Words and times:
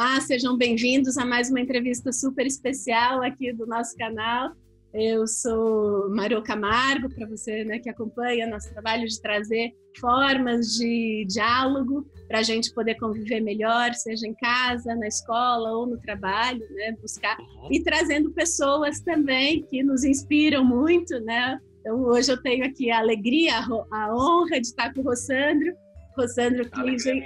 Olá, 0.00 0.18
sejam 0.18 0.56
bem-vindos 0.56 1.18
a 1.18 1.26
mais 1.26 1.50
uma 1.50 1.60
entrevista 1.60 2.10
super 2.10 2.46
especial 2.46 3.22
aqui 3.22 3.52
do 3.52 3.66
nosso 3.66 3.94
canal. 3.98 4.50
Eu 4.94 5.26
sou 5.26 6.08
Mario 6.08 6.42
Camargo, 6.42 7.14
para 7.14 7.28
você 7.28 7.64
né, 7.64 7.78
que 7.78 7.90
acompanha 7.90 8.46
nosso 8.46 8.72
trabalho 8.72 9.06
de 9.06 9.20
trazer 9.20 9.74
formas 10.00 10.68
de 10.78 11.26
diálogo 11.28 12.06
para 12.28 12.38
a 12.38 12.42
gente 12.42 12.72
poder 12.72 12.94
conviver 12.94 13.40
melhor, 13.40 13.92
seja 13.92 14.26
em 14.26 14.32
casa, 14.36 14.96
na 14.96 15.06
escola 15.06 15.70
ou 15.72 15.86
no 15.86 16.00
trabalho, 16.00 16.66
né, 16.70 16.96
buscar 16.98 17.38
uhum. 17.38 17.68
e 17.70 17.84
trazendo 17.84 18.32
pessoas 18.32 19.02
também 19.02 19.64
que 19.64 19.82
nos 19.82 20.02
inspiram 20.02 20.64
muito, 20.64 21.20
né? 21.20 21.60
Então 21.80 22.04
hoje 22.04 22.32
eu 22.32 22.40
tenho 22.40 22.64
aqui 22.64 22.90
a 22.90 23.00
alegria, 23.00 23.52
a 23.90 24.14
honra 24.16 24.62
de 24.62 24.66
estar 24.66 24.94
com 24.94 25.02
o 25.02 25.04
Rossandro, 25.04 25.74
Rosandro 26.20 26.68
Kligen. 26.70 27.22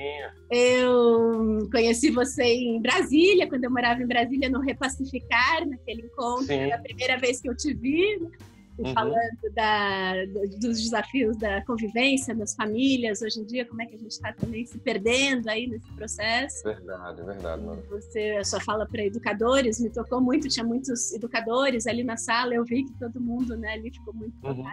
Eu 0.51 1.69
conheci 1.71 2.11
você 2.11 2.45
em 2.45 2.81
Brasília, 2.81 3.49
quando 3.49 3.65
eu 3.65 3.71
morava 3.71 4.03
em 4.03 4.07
Brasília, 4.07 4.49
no 4.49 4.61
Repacificar, 4.61 5.67
naquele 5.67 6.03
encontro. 6.03 6.47
Sim. 6.47 6.73
A 6.73 6.79
primeira 6.79 7.19
vez 7.19 7.41
que 7.41 7.49
eu 7.49 7.57
te 7.57 7.75
vi, 7.75 8.19
né? 8.21 8.31
uhum. 8.79 8.93
falando 8.93 9.55
da, 9.55 10.25
dos 10.61 10.83
desafios 10.83 11.37
da 11.37 11.65
convivência 11.65 12.35
nas 12.35 12.55
famílias 12.55 13.23
hoje 13.23 13.41
em 13.41 13.45
dia, 13.45 13.65
como 13.65 13.83
é 13.83 13.87
que 13.87 13.95
a 13.95 13.99
gente 13.99 14.11
está 14.11 14.33
também 14.33 14.65
se 14.67 14.79
perdendo 14.79 15.49
aí 15.49 15.67
nesse 15.67 15.91
processo. 15.93 16.63
Verdade, 16.65 17.23
verdade. 17.23 17.63
Mano. 17.63 17.83
Você, 17.91 18.37
a 18.39 18.45
sua 18.45 18.61
fala 18.61 18.87
para 18.87 19.05
educadores 19.05 19.81
me 19.81 19.91
tocou 19.91 20.21
muito, 20.21 20.49
tinha 20.49 20.65
muitos 20.65 21.13
educadores 21.13 21.87
ali 21.87 22.03
na 22.03 22.17
sala, 22.17 22.55
eu 22.55 22.65
vi 22.65 22.85
que 22.85 22.93
todo 22.99 23.21
mundo 23.21 23.57
né, 23.57 23.75
ali 23.75 23.91
ficou 23.91 24.15
muito 24.15 24.35
uhum. 24.45 24.65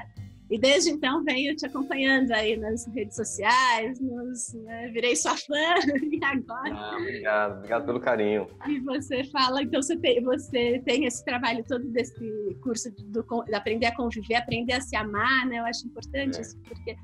E 0.52 0.60
desde 0.60 0.90
então 0.90 1.24
venho 1.24 1.56
te 1.56 1.66
acompanhando 1.66 2.30
aí 2.34 2.58
nas 2.58 2.86
redes 2.88 3.16
sociais, 3.16 4.02
nos, 4.02 4.54
né, 4.66 4.90
virei 4.90 5.16
sua 5.16 5.38
fã 5.38 5.56
e 6.12 6.20
agora. 6.22 6.76
Ah, 6.76 6.98
obrigado, 7.00 7.58
obrigado 7.60 7.86
pelo 7.86 8.02
carinho. 8.02 8.48
E 8.68 8.82
você 8.82 9.24
fala, 9.24 9.64
então 9.64 9.82
você 9.82 9.96
tem, 9.96 10.22
você 10.22 10.82
tem 10.84 11.06
esse 11.06 11.24
trabalho 11.24 11.64
todo 11.66 11.88
desse 11.88 12.14
curso 12.62 12.92
do, 12.92 13.26
de 13.46 13.56
aprender 13.56 13.86
a 13.86 13.96
conviver, 13.96 14.36
aprender 14.36 14.74
a 14.74 14.82
se 14.82 14.94
amar, 14.94 15.48
né? 15.48 15.60
Eu 15.60 15.66
acho 15.66 15.88
importante 15.88 16.38
é. 16.38 16.42
isso, 16.42 16.60
porque 16.68 16.98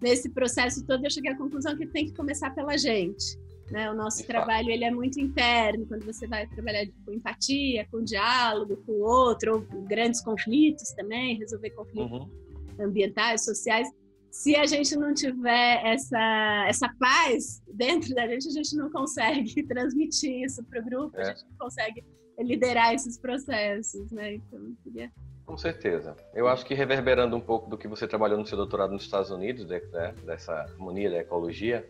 nesse 0.00 0.30
processo 0.30 0.82
todo 0.86 1.04
eu 1.04 1.10
cheguei 1.10 1.32
à 1.32 1.36
conclusão 1.36 1.76
que 1.76 1.86
tem 1.86 2.06
que 2.06 2.14
começar 2.14 2.54
pela 2.54 2.78
gente. 2.78 3.38
Né? 3.70 3.90
O 3.90 3.94
nosso 3.94 4.26
trabalho 4.26 4.70
ele 4.70 4.84
é 4.84 4.90
muito 4.90 5.20
interno, 5.20 5.86
quando 5.86 6.06
você 6.06 6.26
vai 6.26 6.46
trabalhar 6.46 6.86
com 7.04 7.12
empatia, 7.12 7.86
com 7.90 8.02
diálogo 8.02 8.78
com 8.86 8.92
o 8.92 9.02
outro, 9.02 9.66
ou 9.70 9.82
grandes 9.82 10.22
conflitos 10.22 10.90
também, 10.92 11.36
resolver 11.36 11.68
conflitos. 11.68 12.10
Uhum 12.10 12.43
ambientais, 12.80 13.44
sociais, 13.44 13.88
se 14.34 14.56
a 14.56 14.66
gente 14.66 14.96
não 14.96 15.14
tiver 15.14 15.80
essa, 15.84 16.64
essa 16.68 16.92
paz 16.98 17.62
dentro 17.72 18.12
da 18.16 18.26
gente, 18.26 18.48
a 18.48 18.50
gente 18.50 18.76
não 18.76 18.90
consegue 18.90 19.62
transmitir 19.68 20.44
isso 20.44 20.62
para 20.64 20.80
o 20.80 20.84
grupo, 20.84 21.16
é. 21.16 21.22
a 21.22 21.24
gente 21.26 21.44
não 21.44 21.56
consegue 21.56 22.04
liderar 22.40 22.92
esses 22.92 23.16
processos, 23.16 24.10
né? 24.10 24.34
Então, 24.34 24.74
queria... 24.82 25.12
Com 25.46 25.56
certeza. 25.56 26.16
Eu 26.34 26.48
acho 26.48 26.66
que 26.66 26.74
reverberando 26.74 27.36
um 27.36 27.40
pouco 27.40 27.70
do 27.70 27.78
que 27.78 27.86
você 27.86 28.08
trabalhou 28.08 28.36
no 28.36 28.44
seu 28.44 28.56
doutorado 28.56 28.92
nos 28.92 29.02
Estados 29.02 29.30
Unidos, 29.30 29.66
né, 29.66 29.80
dessa 30.24 30.52
harmonia 30.52 31.10
da 31.10 31.18
ecologia, 31.18 31.88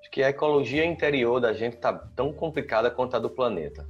acho 0.00 0.10
que 0.12 0.22
a 0.22 0.28
ecologia 0.28 0.84
interior 0.84 1.40
da 1.40 1.52
gente 1.52 1.74
está 1.74 1.92
tão 1.92 2.32
complicada 2.32 2.88
quanto 2.88 3.16
a 3.16 3.18
do 3.18 3.30
planeta. 3.30 3.84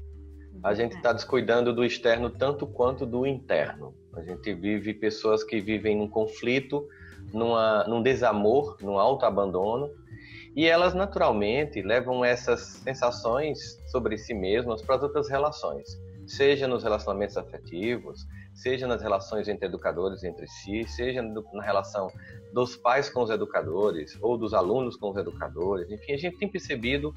A 0.62 0.75
gente 0.75 0.97
está 0.97 1.12
descuidando 1.12 1.72
do 1.72 1.84
externo 1.84 2.28
tanto 2.28 2.66
quanto 2.66 3.06
do 3.06 3.27
interno. 3.27 3.94
A 4.14 4.22
gente 4.22 4.53
vive 4.53 4.92
pessoas 4.92 5.42
que 5.42 5.61
vivem 5.61 5.97
num 5.97 6.08
conflito, 6.08 6.86
numa, 7.33 7.84
num 7.84 8.03
desamor, 8.03 8.77
num 8.83 8.98
autoabandono, 8.98 9.91
e 10.55 10.66
elas 10.66 10.94
naturalmente 10.94 11.81
levam 11.81 12.25
essas 12.25 12.61
sensações 12.61 13.81
sobre 13.91 14.19
si 14.19 14.34
mesmas 14.34 14.83
para 14.83 14.97
as 14.97 15.03
outras 15.03 15.28
relações, 15.28 15.98
seja 16.31 16.69
nos 16.69 16.84
relacionamentos 16.84 17.37
afetivos, 17.37 18.27
seja 18.55 18.87
nas 18.87 19.03
relações 19.03 19.49
entre 19.49 19.66
educadores 19.66 20.22
entre 20.22 20.47
si, 20.47 20.87
seja 20.87 21.22
na 21.22 21.62
relação 21.62 22.09
dos 22.53 22.77
pais 22.77 23.10
com 23.10 23.22
os 23.22 23.31
educadores 23.31 24.16
ou 24.21 24.38
dos 24.38 24.55
alunos 24.55 24.97
com 24.97 25.10
os 25.10 25.16
educadores. 25.16 25.91
Enfim, 25.91 26.12
a 26.12 26.16
gente 26.16 26.38
tem 26.38 26.49
percebido 26.49 27.12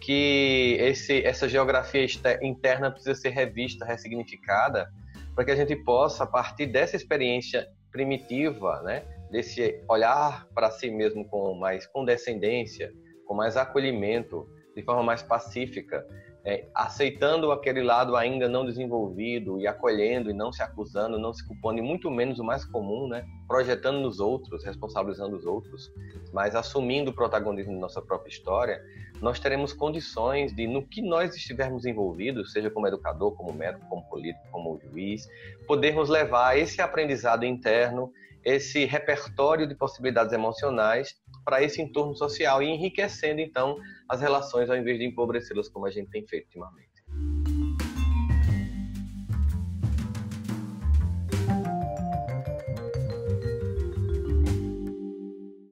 que 0.00 0.76
esse, 0.80 1.24
essa 1.24 1.48
geografia 1.48 2.06
interna 2.40 2.90
precisa 2.90 3.14
ser 3.14 3.30
revista, 3.30 3.84
ressignificada 3.84 4.90
para 5.34 5.44
que 5.44 5.50
a 5.50 5.56
gente 5.56 5.74
possa, 5.76 6.24
a 6.24 6.26
partir 6.26 6.66
dessa 6.66 6.94
experiência 6.94 7.68
primitiva, 7.90 8.80
né, 8.82 9.04
desse 9.30 9.82
olhar 9.88 10.46
para 10.54 10.70
si 10.70 10.90
mesmo 10.90 11.24
com 11.26 11.54
mais 11.54 11.86
condescendência, 11.86 12.92
com 13.26 13.34
mais 13.34 13.56
acolhimento, 13.56 14.46
de 14.74 14.82
forma 14.82 15.02
mais 15.02 15.22
pacífica, 15.22 16.06
é, 16.44 16.66
aceitando 16.74 17.52
aquele 17.52 17.82
lado 17.82 18.16
ainda 18.16 18.48
não 18.48 18.66
desenvolvido 18.66 19.60
e 19.60 19.66
acolhendo 19.66 20.30
e 20.30 20.34
não 20.34 20.52
se 20.52 20.62
acusando, 20.62 21.18
não 21.18 21.32
se 21.32 21.46
culpando, 21.46 21.78
e 21.78 21.82
muito 21.82 22.10
menos 22.10 22.38
o 22.38 22.44
mais 22.44 22.64
comum, 22.64 23.06
né? 23.06 23.24
projetando 23.46 24.00
nos 24.00 24.18
outros, 24.18 24.64
responsabilizando 24.64 25.36
os 25.36 25.44
outros, 25.44 25.92
mas 26.32 26.56
assumindo 26.56 27.10
o 27.10 27.14
protagonismo 27.14 27.72
de 27.72 27.78
nossa 27.78 28.02
própria 28.02 28.30
história, 28.30 28.82
nós 29.20 29.38
teremos 29.38 29.72
condições 29.72 30.52
de, 30.52 30.66
no 30.66 30.84
que 30.84 31.00
nós 31.00 31.36
estivermos 31.36 31.86
envolvidos, 31.86 32.52
seja 32.52 32.68
como 32.70 32.88
educador, 32.88 33.36
como 33.36 33.52
médico, 33.52 33.86
como 33.88 34.02
político, 34.08 34.44
como 34.50 34.80
juiz, 34.80 35.28
podermos 35.66 36.08
levar 36.08 36.58
esse 36.58 36.82
aprendizado 36.82 37.44
interno, 37.44 38.12
esse 38.44 38.84
repertório 38.84 39.66
de 39.66 39.74
possibilidades 39.74 40.32
emocionais 40.32 41.16
para 41.44 41.62
esse 41.62 41.80
entorno 41.80 42.14
social 42.14 42.62
e 42.62 42.68
enriquecendo 42.68 43.40
então 43.40 43.76
as 44.08 44.20
relações 44.20 44.70
ao 44.70 44.76
invés 44.76 44.98
de 44.98 45.06
empobrecê-las 45.06 45.68
como 45.68 45.86
a 45.86 45.90
gente 45.90 46.10
tem 46.10 46.26
feito 46.26 46.46
ultimamente. 46.46 46.91